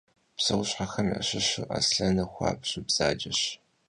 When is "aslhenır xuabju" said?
1.77-2.79